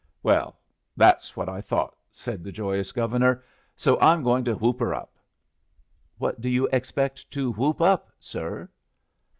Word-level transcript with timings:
"Well, 0.23 0.57
that's 0.97 1.37
what 1.37 1.47
I 1.47 1.61
thought," 1.61 1.95
said 2.09 2.43
the 2.43 2.51
joyous 2.51 2.91
Governor, 2.91 3.43
"so 3.75 3.99
I'm 4.01 4.23
going 4.23 4.43
to 4.45 4.55
whoop 4.55 4.79
her 4.79 4.95
up." 4.95 5.13
"What 6.17 6.41
do 6.41 6.49
you 6.49 6.65
expect 6.73 7.29
to 7.29 7.51
whoop 7.53 7.79
up, 7.81 8.09
sir?" 8.17 8.67